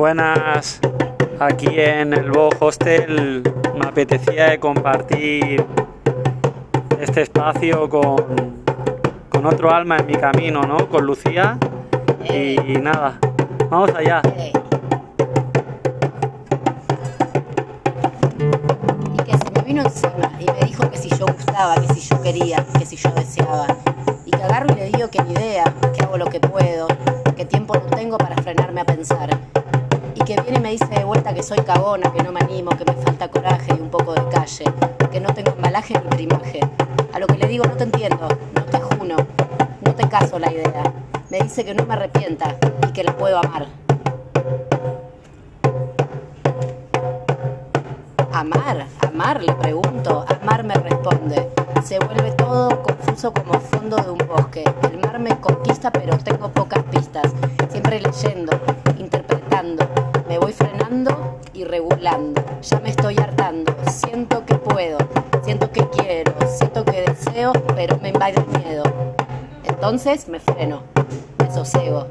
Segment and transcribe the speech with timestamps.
[0.00, 0.80] Buenas,
[1.38, 3.42] aquí en el Bo Hostel
[3.78, 5.62] me apetecía compartir
[6.98, 8.64] este espacio con,
[9.28, 10.88] con otro alma en mi camino, ¿no?
[10.88, 11.58] Con Lucía.
[12.24, 13.18] Y, nada,
[13.68, 14.22] vamos allá.
[19.12, 22.00] Y que se me vino encima y me dijo que si yo gustaba, que si
[22.08, 23.66] yo quería, que si yo deseaba.
[24.24, 25.64] Y que agarro y le digo que ni idea,
[25.94, 26.88] que hago lo que puedo,
[27.36, 29.28] que tiempo no tengo para frenarme a pensar.
[30.14, 32.70] Y que viene y me dice de vuelta que soy cagona, que no me animo,
[32.70, 34.64] que me falta coraje y un poco de calle,
[35.10, 36.60] que no tengo embalaje ni primaje.
[37.12, 39.16] A lo que le digo, no te entiendo, no te juno,
[39.84, 40.92] no te caso la idea.
[41.30, 42.56] Me dice que no me arrepienta
[42.88, 43.66] y que la puedo amar.
[48.32, 50.24] Amar, amar, le pregunto.
[50.42, 51.48] Amar me responde.
[51.84, 54.64] Se vuelve todo confuso como fondo de un bosque.
[54.90, 57.32] El mar me conquista pero tengo pocas pistas.
[57.70, 58.52] Siempre leyendo,
[60.28, 62.40] Me voy frenando y regulando.
[62.62, 63.74] Ya me estoy hartando.
[63.90, 64.96] Siento que puedo,
[65.42, 68.84] siento que quiero, siento que deseo, pero me invade el miedo.
[69.64, 70.84] Entonces me freno,
[71.38, 72.06] me sosego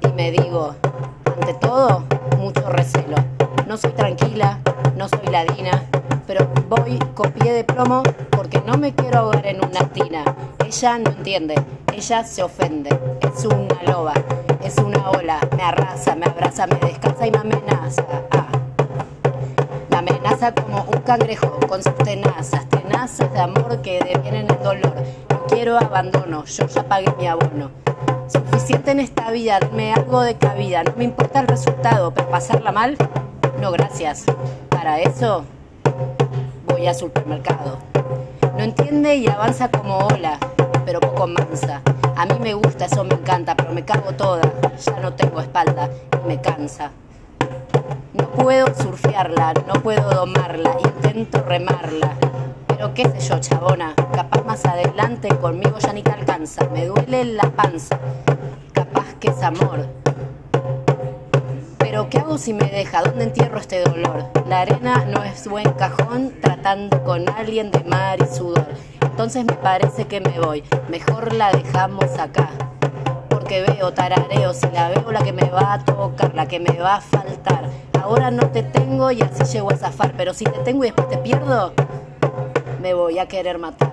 [0.00, 0.76] y me digo,
[1.24, 2.04] ante todo,
[2.38, 3.16] mucho recelo.
[3.66, 4.60] No soy tranquila,
[4.96, 5.84] no soy ladina,
[6.28, 10.22] pero voy con pie de plomo porque no me quiero ahogar en una tina.
[10.64, 11.54] Ella no entiende,
[11.94, 12.90] ella se ofende,
[13.22, 14.12] es una loba,
[14.62, 18.04] es una ola, me arrasa, me abraza, me descansa y me amenaza.
[18.30, 18.46] Ah.
[19.88, 24.94] Me amenaza como un cangrejo con sus tenazas, tenazas de amor que devienen en dolor.
[25.30, 27.70] No quiero abandono, yo ya pagué mi abono.
[28.28, 30.84] Suficiente en esta vida, dame algo de cabida.
[30.84, 32.98] No me importa el resultado, pero pasarla mal,
[33.62, 34.26] no gracias.
[34.68, 35.46] Para eso
[36.94, 37.78] supermercado.
[38.56, 40.38] No entiende y avanza como ola,
[40.84, 41.82] pero poco mansa.
[42.16, 44.42] A mí me gusta, eso me encanta, pero me cago toda.
[44.84, 45.90] Ya no tengo espalda
[46.24, 46.90] y me cansa.
[48.14, 52.14] No puedo surfearla, no puedo domarla, intento remarla.
[52.68, 56.68] Pero qué sé yo, chabona, capaz más adelante conmigo ya ni te alcanza.
[56.72, 57.98] Me duele la panza,
[58.72, 59.86] capaz que es amor.
[62.08, 63.02] ¿Qué hago si me deja?
[63.02, 64.24] ¿Dónde entierro este dolor?
[64.46, 68.66] La arena no es buen cajón tratando con alguien de mar y sudor.
[69.02, 72.50] Entonces me parece que me voy, mejor la dejamos acá.
[73.28, 76.78] Porque veo tarareo, si la veo la que me va a tocar, la que me
[76.78, 77.68] va a faltar.
[78.00, 81.08] Ahora no te tengo y así llego a zafar, pero si te tengo y después
[81.08, 81.72] te pierdo,
[82.80, 83.92] me voy a querer matar.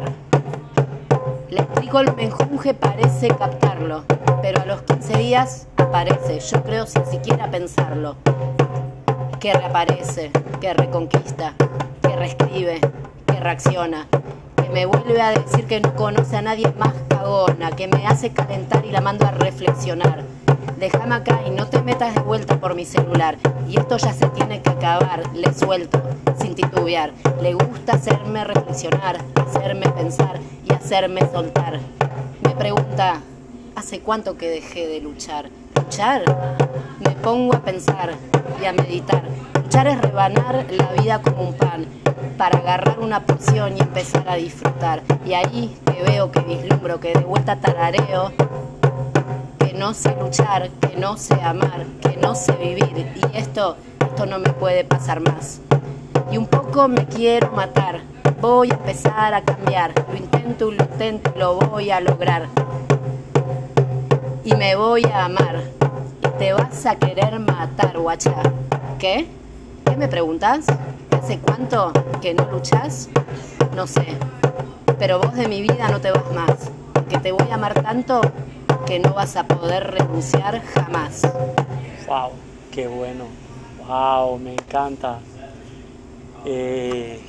[1.49, 4.03] Le explico el menjunje, parece captarlo,
[4.41, 8.15] pero a los 15 días aparece, yo creo sin siquiera pensarlo.
[9.39, 11.53] Que reaparece, que reconquista,
[12.01, 12.79] que reescribe,
[13.25, 14.07] que reacciona,
[14.55, 18.31] que me vuelve a decir que no conoce a nadie más cagona, que me hace
[18.31, 20.23] calentar y la mando a reflexionar.
[20.79, 23.37] Déjame acá y no te metas de vuelta por mi celular.
[23.67, 26.01] Y esto ya se tiene que acabar, le suelto,
[26.39, 27.11] sin titubear.
[27.41, 31.79] Le gusta hacerme reflexionar, hacerme pensar y hacerme soltar.
[32.43, 33.21] Me pregunta,
[33.75, 35.49] ¿hace cuánto que dejé de luchar?
[35.75, 36.23] ¿Luchar?
[36.99, 38.13] Me pongo a pensar
[38.61, 39.23] y a meditar.
[39.61, 41.85] Luchar es rebanar la vida como un pan,
[42.37, 45.03] para agarrar una porción y empezar a disfrutar.
[45.25, 48.31] Y ahí que veo, que vislumbro, que de vuelta tarareo,
[49.59, 53.07] que no sé luchar, que no sé amar, que no sé vivir.
[53.15, 55.59] Y esto, esto no me puede pasar más.
[56.31, 58.01] Y un poco me quiero matar.
[58.41, 59.93] Voy a empezar a cambiar.
[60.09, 62.47] Lo intento, lo intento, lo voy a lograr.
[64.45, 65.59] Y me voy a amar.
[66.21, 68.35] Y te vas a querer matar, guacha.
[68.99, 69.25] ¿Qué?
[69.83, 70.67] ¿Qué me preguntas?
[71.09, 71.91] ¿Hace cuánto
[72.21, 73.09] que no luchas?
[73.75, 74.05] No sé.
[74.99, 76.69] Pero vos de mi vida no te vas más.
[77.09, 78.21] Que te voy a amar tanto
[78.85, 81.23] que no vas a poder renunciar jamás.
[82.07, 82.33] Wow,
[82.71, 83.25] qué bueno.
[83.87, 85.17] Wow, me encanta.
[86.45, 87.19] Eh,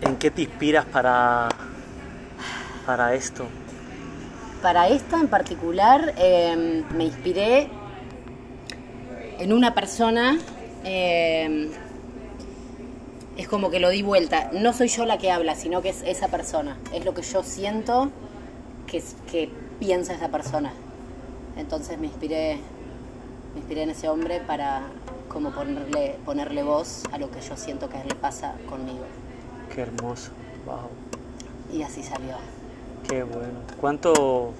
[0.00, 1.50] ¿En qué te inspiras para,
[2.86, 3.46] para esto?
[4.66, 7.68] Para esta en particular eh, me inspiré
[9.38, 10.40] en una persona,
[10.82, 11.70] eh,
[13.36, 14.50] es como que lo di vuelta.
[14.52, 16.78] No soy yo la que habla, sino que es esa persona.
[16.92, 18.10] Es lo que yo siento
[18.88, 19.48] que, que
[19.78, 20.72] piensa esa persona.
[21.56, 22.58] Entonces me inspiré,
[23.54, 24.82] me inspiré en ese hombre para
[25.28, 29.04] como ponerle, ponerle voz a lo que yo siento que le pasa conmigo.
[29.72, 30.32] Qué hermoso.
[30.66, 30.90] Wow.
[31.72, 32.34] Y así salió.
[33.08, 33.60] Qué bueno.
[33.80, 34.52] ¿Cuánto,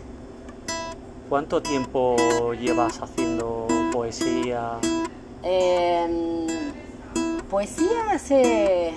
[1.28, 4.78] cuánto tiempo llevas haciendo poesía?
[5.42, 6.46] Eh,
[7.50, 8.92] poesía hace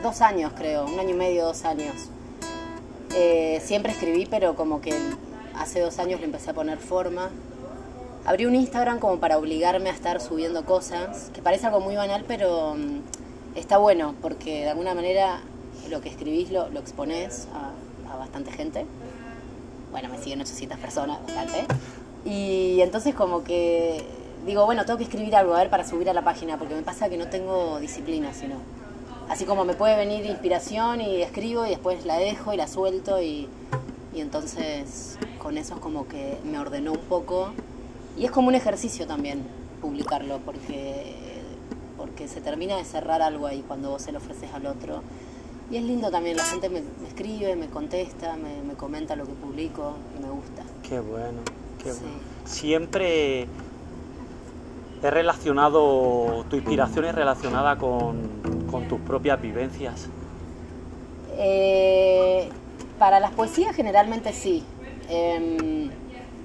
[0.00, 2.10] dos años, creo, un año y medio, dos años.
[3.16, 4.94] Eh, siempre escribí, pero como que
[5.56, 7.30] hace dos años le empecé a poner forma.
[8.26, 12.24] Abrí un Instagram como para obligarme a estar subiendo cosas, que parece algo muy banal,
[12.28, 15.40] pero mm, está bueno, porque de alguna manera
[15.90, 18.86] lo que escribís lo, lo exponés a, a bastante gente.
[19.90, 21.66] Bueno, me siguen 800 personas, bastante.
[22.24, 24.04] Y entonces como que
[24.46, 26.82] digo, bueno, tengo que escribir algo, a ver, para subir a la página, porque me
[26.82, 28.56] pasa que no tengo disciplina, sino...
[29.28, 33.22] Así como me puede venir inspiración y escribo y después la dejo y la suelto
[33.22, 33.48] y,
[34.12, 37.52] y entonces con eso es como que me ordenó un poco
[38.18, 39.44] y es como un ejercicio también
[39.80, 41.14] publicarlo porque,
[41.96, 45.04] porque se termina de cerrar algo ahí cuando vos se lo ofreces al otro.
[45.70, 49.24] Y es lindo también, la gente me, me escribe, me contesta, me, me, comenta lo
[49.24, 50.62] que publico y me gusta.
[50.88, 51.38] Qué bueno,
[51.82, 52.00] qué sí.
[52.00, 52.16] bueno.
[52.44, 53.46] Siempre
[55.02, 60.08] he relacionado, tu inspiración es relacionada con, con tus propias vivencias.
[61.38, 62.48] Eh,
[62.98, 64.64] para las poesías generalmente sí.
[65.08, 65.88] Eh,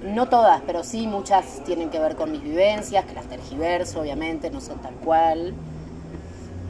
[0.02, 4.50] no todas, pero sí muchas tienen que ver con mis vivencias, que las tergiverso, obviamente,
[4.50, 5.54] no son tal cual.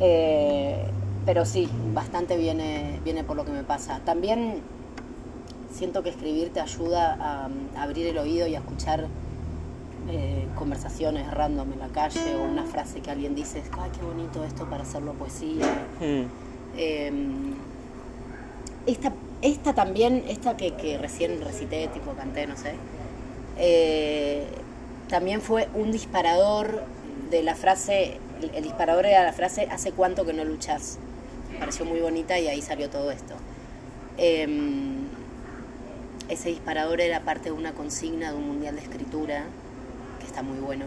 [0.01, 0.85] Eh,
[1.27, 4.01] pero sí, bastante viene, viene por lo que me pasa.
[4.05, 4.63] También
[5.71, 9.09] siento que escribir te ayuda a, a abrir el oído y a escuchar
[10.09, 14.45] eh, conversaciones random en la calle o una frase que alguien dice, ay, qué bonito
[14.45, 15.67] esto para hacerlo poesía.
[16.01, 16.23] Mm.
[16.77, 17.13] Eh,
[18.87, 19.13] esta,
[19.43, 22.75] esta también, esta que, que, recién recité, tipo canté, no sé,
[23.59, 24.47] eh,
[25.09, 26.85] también fue un disparador
[27.29, 31.01] de la frase, el, el, disparador era la frase, ¿hace cuánto que no luchas?
[31.59, 33.35] Pareció muy bonita y ahí salió todo esto.
[34.19, 35.07] Em,
[36.29, 39.45] ese disparador era parte de una consigna de un mundial de escritura
[40.21, 40.87] que está muy bueno,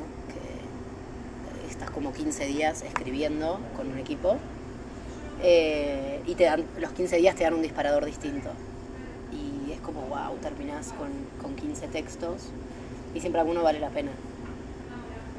[1.79, 4.37] estás como 15 días escribiendo con un equipo
[5.41, 8.49] eh, y te dan, los 15 días te dan un disparador distinto.
[9.31, 11.09] Y es como, wow, terminás con,
[11.41, 12.49] con 15 textos
[13.15, 14.11] y siempre alguno vale la pena.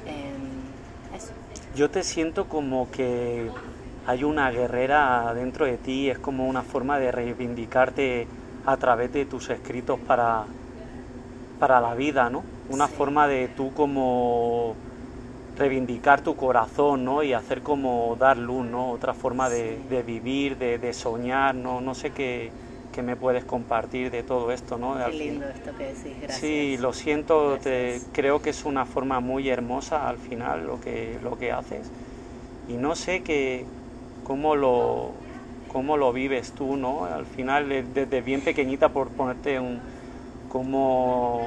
[0.07, 1.33] Eh, eso.
[1.77, 3.51] Yo te siento como que
[4.11, 8.29] hay una guerrera dentro de ti, es como una forma de reivindicarte
[8.65, 10.55] a través de tus escritos para,
[11.59, 12.47] para la vida, ¿no?
[12.69, 12.95] Una sí.
[12.97, 14.79] forma de tú como
[15.57, 17.23] reivindicar tu corazón, ¿no?
[17.23, 18.91] Y hacer como dar luz, ¿no?
[18.91, 19.87] Otra forma de, Sí.
[19.89, 21.81] de vivir, de, de soñar, ¿no?
[21.81, 22.55] No sé qué,
[22.93, 24.97] qué me puedes compartir de todo esto, ¿no?
[25.05, 26.69] Qué lindo fin- esto que decís, gracias.
[26.69, 31.19] Sí, lo siento, te- creo que es una forma muy hermosa al final lo que,
[31.21, 31.93] lo que haces.
[32.67, 33.69] Y no sé que,
[34.31, 35.11] cómo, lo,
[35.73, 37.05] cómo lo vives tú, ¿no?
[37.05, 39.81] Al final, eh, desde bien pequeñita, por ponerte un...
[40.49, 41.45] como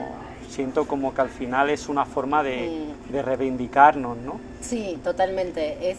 [0.50, 3.14] siento como que al final es una forma de, Mm.
[3.14, 4.38] de reivindicarnos, ¿no?
[4.60, 5.92] Sí, totalmente.
[5.92, 5.98] Es,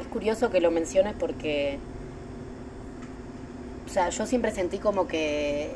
[0.00, 1.80] es curioso que lo menciones porque,
[3.84, 5.68] o sea, yo siempre sentí como que,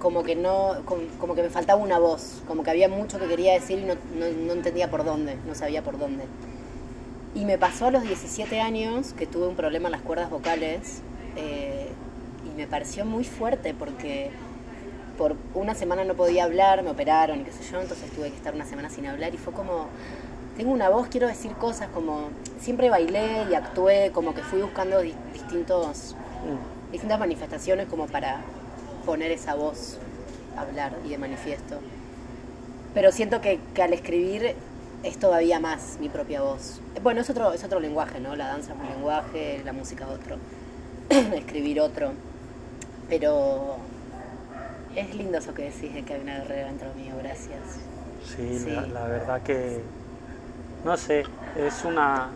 [0.00, 3.28] como que no, como, como que me faltaba una voz, como que había mucho que
[3.28, 6.24] quería decir y no, no, no entendía por dónde, no sabía por dónde.
[7.34, 11.00] Y me pasó a los 17 años que tuve un problema en las cuerdas vocales
[11.36, 11.88] eh,
[12.46, 14.30] y me pareció muy fuerte porque
[15.16, 18.36] por una semana no podía hablar, me operaron y qué sé yo, entonces tuve que
[18.36, 19.86] estar una semana sin hablar y fue como,
[20.56, 22.28] tengo una voz, quiero decir cosas, como
[22.60, 26.14] siempre bailé y actué, como que fui buscando di- distintos,
[26.90, 28.40] distintas manifestaciones como para
[29.06, 29.96] poner esa voz,
[30.56, 31.78] hablar y de manifiesto.
[32.94, 34.54] Pero siento que, que al escribir
[35.02, 36.80] es todavía más mi propia voz.
[37.02, 38.36] Bueno, es otro, es otro lenguaje, ¿no?
[38.36, 40.36] La danza es un lenguaje, la música otro,
[41.08, 42.12] escribir otro.
[43.08, 43.76] Pero
[44.94, 47.60] es lindo eso que decís de que hay una guerrera dentro mío, gracias.
[48.24, 48.70] Sí, Sí.
[48.70, 49.82] La, la verdad que,
[50.84, 51.24] no sé,
[51.56, 52.28] es una...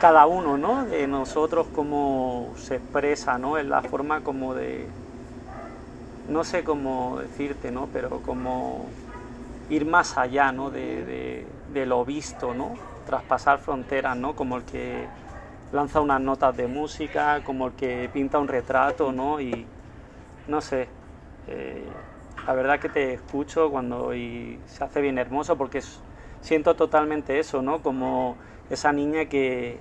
[0.00, 0.84] Cada uno, ¿no?
[0.84, 3.56] De nosotros cómo se expresa, ¿no?
[3.56, 4.88] Es la forma como de...
[6.28, 7.88] No sé cómo decirte, ¿no?
[7.92, 8.86] Pero como
[9.68, 10.70] ir más allá, ¿no?
[10.70, 12.78] De, de- de lo visto, ¿no?
[13.06, 14.34] Traspasar fronteras, ¿no?
[14.36, 15.08] Como el que
[15.72, 19.40] lanza unas notas de música, como el que pinta un retrato, ¿no?
[19.40, 19.66] Y
[20.46, 20.88] no sé,
[21.48, 21.92] eh,
[22.46, 26.00] la verdad que te escucho cuando y se hace bien hermoso porque es-
[26.40, 27.82] siento totalmente eso, ¿no?
[27.82, 28.36] Como
[28.70, 29.78] esa niña que,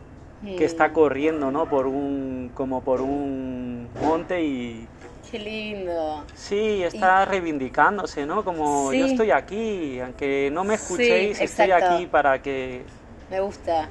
[0.56, 1.68] que está corriendo, ¿no?
[1.68, 4.88] Por un, como por un monte y
[5.32, 6.26] Qué lindo.
[6.36, 8.44] sí, está reivindicándose, ¿no?
[8.44, 12.84] Como yo estoy aquí, aunque no me escuchéis, Sí, estoy aquí para que...
[13.30, 13.88] Me gusta.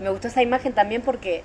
[0.00, 1.42] Me gustó esa imagen también porque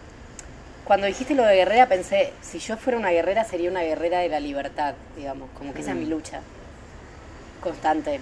[0.85, 4.29] cuando dijiste lo de guerrera pensé, si yo fuera una guerrera sería una guerrera de
[4.29, 6.09] la libertad, digamos, como que esa es mi Mm.
[6.09, 6.41] lucha
[7.61, 8.19] constante.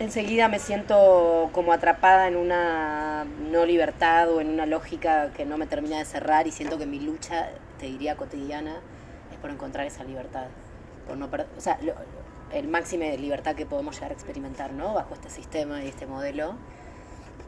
[0.00, 5.56] Enseguida me siento como atrapada en una no libertad o en una lógica que no
[5.56, 8.76] me termina de cerrar y siento que mi lucha, te diría cotidiana,
[9.44, 10.46] por encontrar esa libertad.
[11.06, 11.92] por no o sea, lo-
[12.50, 14.94] el máximo de libertad que podemos llegar a experimentar, ¿no?
[14.94, 16.54] Bajo este sistema y este modelo.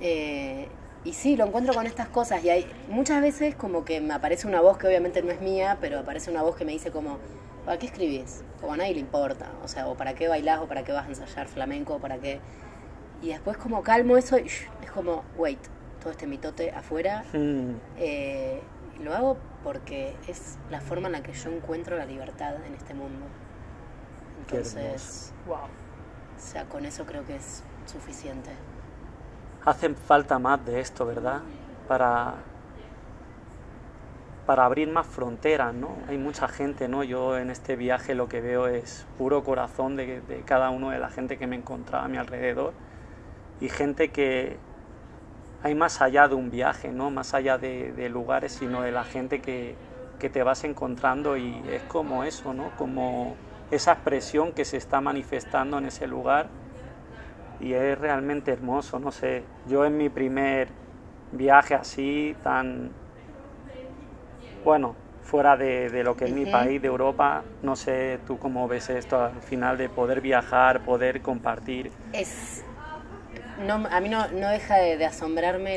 [0.02, 0.68] Eh,
[1.04, 4.46] y sí, lo encuentro con estas cosas y hay muchas veces como que me aparece
[4.46, 7.16] una voz que obviamente no es mía, pero aparece una voz que me dice como,
[7.64, 8.42] ¿para qué escribís?
[8.60, 11.06] Como a nadie le importa, o sea, o para qué bailás, o para qué vas
[11.06, 12.40] a ensayar flamenco, o para qué...
[13.22, 15.60] Y después como calmo eso y es como, wait,
[16.02, 18.60] todo este mitote afuera, Mm, eh,
[19.02, 22.94] lo hago porque es la forma en la que yo encuentro la libertad en este
[22.94, 23.26] mundo.
[24.38, 25.56] Entonces, Wow.
[25.56, 28.50] o sea, con eso creo que es suficiente.
[29.64, 31.40] Hacen falta más de esto, ¿verdad?
[31.88, 32.34] Para,
[34.46, 35.96] para abrir más fronteras, ¿no?
[36.08, 37.02] Hay mucha gente, ¿no?
[37.02, 41.00] Yo en este viaje lo que veo es puro corazón de, de cada uno de
[41.00, 42.72] la gente que me encontraba a mi alrededor
[43.60, 44.58] y gente que
[45.66, 47.10] hay más allá de un viaje, ¿no?
[47.10, 49.78] Más allá de, de lugares, sino de la gente que,
[50.18, 52.70] que te vas encontrando y es como eso, ¿no?
[52.76, 53.38] Como
[53.70, 56.50] esa expresión que se está manifestando en ese lugar
[57.58, 60.68] y es realmente hermoso, no sé, yo en mi primer
[61.30, 62.92] viaje así, tan,
[64.62, 68.68] bueno, fuera de, de lo que es mi país, de Europa, no sé tú cómo
[68.68, 71.90] ves esto al final de poder viajar, poder compartir.
[72.12, 72.64] Es.
[73.64, 75.76] No, a mí no, no deja de, asombrarme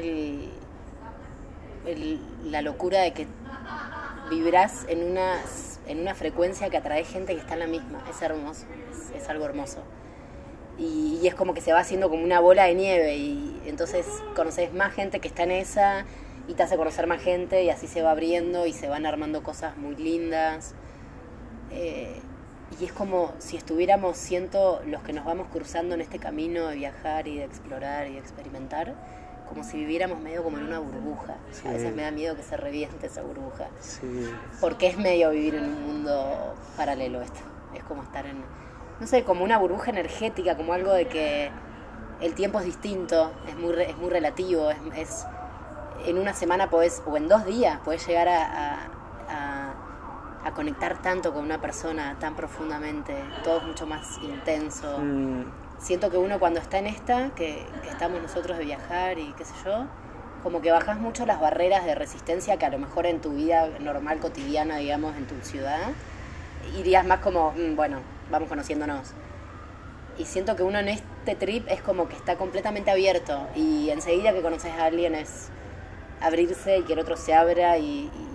[1.86, 3.28] el, la locura de que
[4.30, 5.36] vibrás en una,
[5.88, 8.04] en una frecuencia que atrae gente que está en la misma.
[8.10, 9.84] Es hermoso, es, es algo hermoso.
[10.78, 14.06] Y, y es como que se va haciendo como una bola de nieve y entonces
[14.36, 16.06] conoces más gente que está en esa
[16.50, 19.44] y te hace conocer más gente y así se va abriendo y se van armando
[19.44, 20.74] cosas muy lindas.
[21.72, 22.20] Eh,
[22.80, 26.76] y es como si estuviéramos, siento, los que nos vamos cruzando en este camino de
[26.76, 28.94] viajar y de explorar y de experimentar,
[29.48, 31.36] como si viviéramos medio como en una burbuja.
[31.52, 31.68] Sí.
[31.68, 33.68] A veces me da miedo que se reviente esa burbuja.
[33.80, 34.30] Sí,
[34.62, 37.40] Porque es medio vivir en un mundo paralelo esto.
[37.74, 38.44] Es como estar en,
[39.00, 41.50] no sé, como una burbuja energética, como algo de que
[42.22, 45.26] el tiempo es distinto, es muy, es muy relativo, es, es-
[46.06, 48.90] en una semana podés, o en dos días, podés llegar a-
[50.44, 54.98] a conectar tanto con una persona tan profundamente, todo es mucho más intenso.
[55.00, 55.44] Mm,
[55.80, 59.46] Siento que uno cuando está en esta, que, que estamos nosotros de viajar y qué
[59.46, 59.86] sé yo,
[60.44, 63.70] como que bajas mucho las barreras de resistencia que a lo mejor en tu vida
[63.80, 65.80] normal, cotidiana, digamos, en tu ciudad,
[66.78, 69.14] irías más como, "Mm, bueno, vamos conociéndonos.
[70.18, 74.34] Y siento que uno en este trip es como que está completamente abierto y enseguida
[74.34, 75.48] que conoces a alguien es
[76.22, 78.12] abrirse y que el otro se abra y...
[78.14, 78.29] y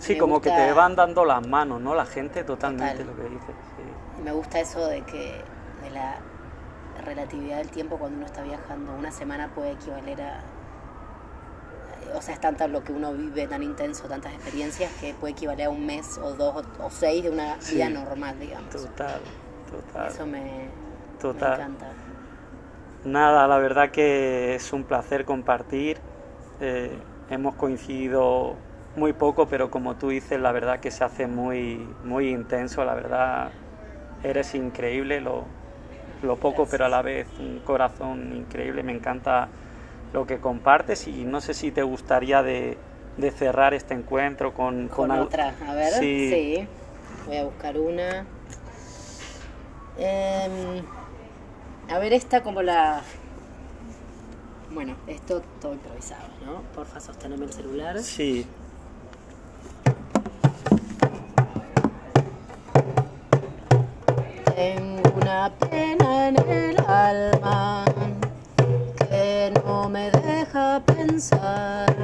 [0.00, 1.94] sí, me como que te van dando las manos, ¿no?
[1.94, 3.06] La gente totalmente Total.
[3.06, 3.54] lo que dices.
[3.76, 4.22] sí.
[4.24, 5.40] Me gusta eso de que
[5.82, 6.16] de la
[7.04, 8.92] relatividad del tiempo cuando uno está viajando.
[8.94, 10.40] Una semana puede equivaler a.
[12.16, 15.66] O sea, es tanto lo que uno vive tan intenso, tantas experiencias, que puede equivaler
[15.68, 17.76] a un mes o dos o, seis de una Sí.
[17.76, 18.68] vida normal, digamos.
[18.70, 19.20] Total,
[19.70, 20.08] total.
[20.08, 20.68] Eso me, me
[21.20, 21.52] Total.
[21.60, 21.86] encanta.
[23.04, 25.98] Nada, la verdad que es un placer compartir.
[26.60, 26.98] Eh,
[27.30, 28.56] hemos coincidido
[28.96, 32.84] muy poco, pero como tú dices, la verdad que se hace muy, muy intenso.
[32.84, 33.50] La verdad,
[34.22, 35.44] eres increíble, lo,
[36.22, 38.82] lo poco, pero a la vez un corazón increíble.
[38.82, 39.48] Me encanta
[40.12, 42.76] lo que compartes y no sé si te gustaría de,
[43.16, 45.92] de cerrar este encuentro con, Con otra, a ver.
[45.92, 46.30] Sí.
[46.30, 46.68] Sí.
[47.26, 48.26] Voy a buscar una.
[49.98, 50.82] Em,
[51.88, 53.02] a ver, esta como la.
[54.72, 56.62] Bueno, esto todo improvisado, ¿no?
[56.74, 57.98] Porfa, sosteneme el celular.
[57.98, 58.46] Sí,
[64.60, 67.82] Tengo una pena en el alma
[69.08, 71.96] que no me deja pensar.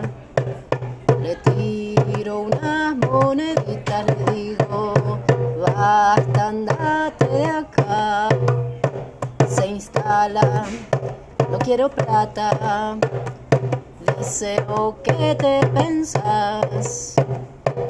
[1.21, 4.95] Le tiro unas moneditas, le digo,
[5.67, 8.29] basta, andate de acá.
[9.47, 10.65] Se instala,
[11.51, 12.97] no quiero plata.
[14.17, 17.17] Dice, ¿o qué te pensás?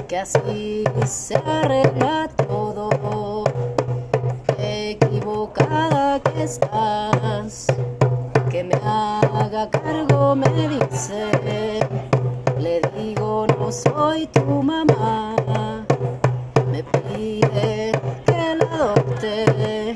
[0.08, 2.65] Que así se arregla todo
[5.56, 7.66] equivocada que estás,
[8.50, 11.80] que me haga cargo, me dice,
[12.58, 15.34] le digo no soy tu mamá,
[16.70, 17.92] me pide
[18.26, 19.94] que la adopte.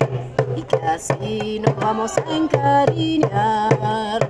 [0.56, 4.28] Y que así nos vamos a encariñar.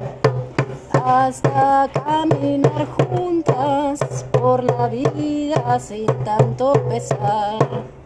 [1.03, 8.00] Hasta caminar juntas por la vida sin tanto pesar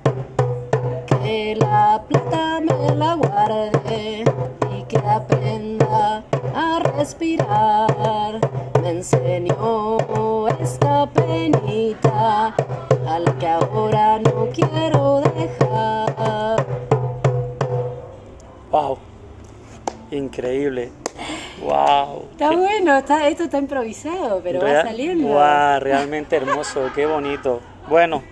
[1.24, 4.24] que la plata me la guarde
[4.76, 6.22] y que aprenda
[6.54, 8.38] a respirar.
[8.82, 12.54] Me enseñó esta penita
[13.08, 16.66] a la que ahora no quiero dejar.
[18.70, 18.98] Wow.
[20.10, 20.92] Increíble.
[21.62, 22.28] Wow.
[22.32, 25.28] Está bueno, está, esto está improvisado, pero va saliendo.
[25.28, 27.62] Wow, realmente hermoso, qué bonito.
[27.88, 28.22] Bueno,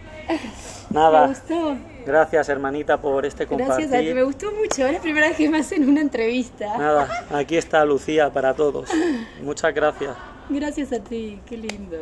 [0.90, 1.22] nada.
[1.22, 1.91] ¿Me gustó?
[2.04, 3.88] Gracias, hermanita, por este compartir.
[3.88, 4.86] Gracias a ti, me gustó mucho.
[4.86, 6.76] Es la primera vez que me hacen una entrevista.
[6.78, 8.90] Nada, aquí está Lucía para todos.
[9.42, 10.16] Muchas gracias.
[10.48, 11.98] Gracias a ti, qué lindo.